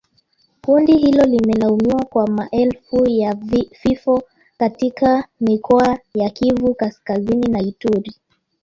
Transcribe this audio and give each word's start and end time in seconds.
Kundi 0.61 0.97
hilo 0.97 1.23
limelaumiwa 1.25 2.05
kwa 2.05 2.27
maelfu 2.27 3.09
ya 3.09 3.33
vifo 3.83 4.23
katika 4.57 5.27
mikoa 5.39 5.99
ya 6.13 6.29
Kivu 6.29 6.75
Kaskazini 6.75 7.47
na 7.47 7.59
Ituri 7.61 8.15